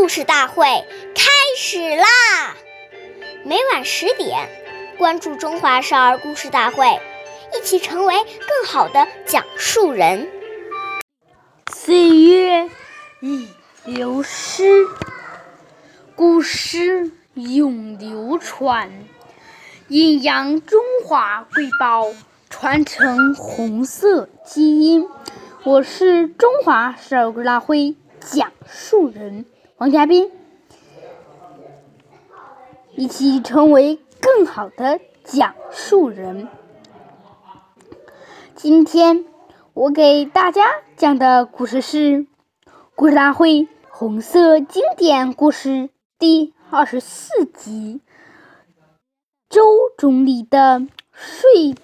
[0.00, 0.64] 故事大会
[1.14, 2.06] 开始啦！
[3.44, 4.48] 每晚十点，
[4.96, 6.86] 关注《中华少儿故事大会》，
[7.54, 10.26] 一起成为更好的讲述人。
[11.70, 12.70] 岁月
[13.20, 13.46] 已
[13.84, 14.86] 流失，
[16.16, 18.90] 故事永流传。
[19.88, 22.06] 阴阳中华瑰宝，
[22.48, 25.06] 传承红色基因。
[25.62, 29.44] 我是中华少儿故事大会讲述人
[29.80, 30.30] 王嘉宾，
[32.96, 36.48] 一起成为更好的讲述人。
[38.54, 39.24] 今天
[39.72, 40.66] 我给大家
[40.98, 42.18] 讲的故事是
[42.94, 45.70] 《故事大会红色经典故事》
[46.18, 48.02] 第二十四集。
[49.48, 49.62] 周
[49.96, 51.74] 总理的睡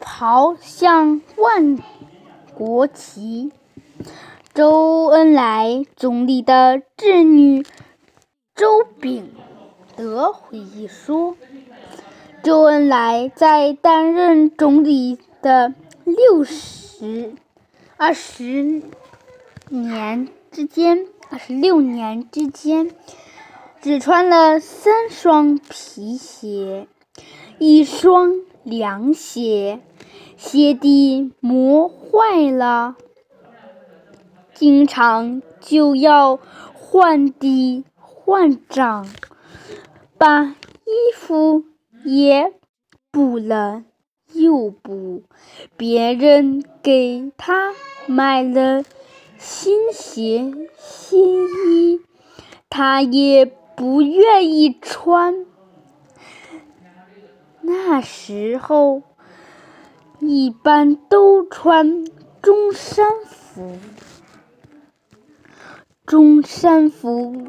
[0.00, 1.82] 袍像万
[2.54, 3.50] 国旗。
[4.54, 7.64] 周恩来总理的侄女
[8.54, 9.30] 周秉
[9.96, 11.38] 德回忆说
[12.44, 15.72] ：“周恩来在担任总理的
[16.04, 17.32] 六十
[17.96, 18.82] 二十
[19.70, 22.90] 年之间，二十六年之间。”
[23.80, 26.86] 只穿了三双皮鞋，
[27.58, 29.80] 一双凉鞋，
[30.36, 32.96] 鞋底磨坏了，
[34.54, 36.38] 经常就要
[36.72, 39.06] 换底换掌，
[40.18, 41.64] 把衣服
[42.04, 42.52] 也
[43.10, 43.84] 补了
[44.32, 45.22] 又补。
[45.76, 47.72] 别人给他
[48.06, 48.84] 买了
[49.38, 52.00] 新鞋新衣，
[52.68, 53.52] 他也。
[53.74, 55.46] 不愿意穿，
[57.62, 59.02] 那时候
[60.20, 62.04] 一般都穿
[62.42, 63.78] 中山服。
[66.12, 67.46] 中山服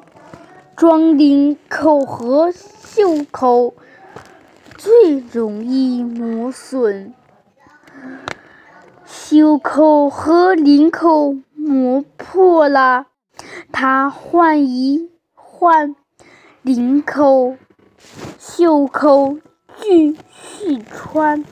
[0.78, 3.74] 装领口和袖口
[4.78, 7.12] 最容易磨损，
[9.06, 13.08] 袖口和领口磨破了，
[13.74, 15.94] 他换一换。
[16.62, 17.58] 领口、
[18.40, 19.40] 袖口
[19.76, 21.44] 继续穿，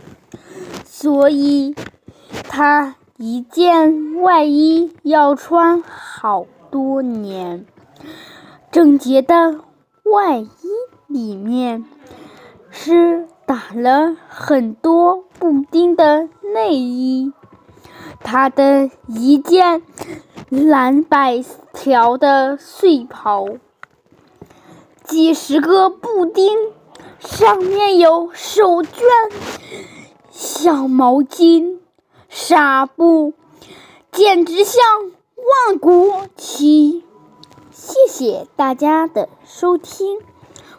[0.85, 1.75] 所以
[2.47, 7.66] 他一件外衣要穿好多年。
[8.72, 9.59] 整洁的
[10.04, 10.48] 外衣
[11.08, 11.86] 里面
[12.70, 17.34] 是打了很多布丁的内衣。
[18.24, 19.84] 他的一件
[20.50, 21.44] 蓝白
[21.74, 23.48] 条的睡袍。
[25.03, 26.58] 几十个布丁，
[27.20, 29.02] 上面有手绢、
[30.30, 31.80] 小毛巾、
[32.30, 33.34] 纱布，
[34.12, 34.82] 简直像
[35.41, 37.03] 万国旗。
[37.72, 40.19] 谢谢大家的收听，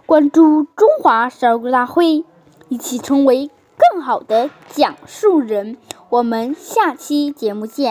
[0.06, 2.25] 关注中华少儿故事大会，
[2.69, 5.77] 一起成为更好的讲述人。
[6.11, 7.91] 我们下期节目见。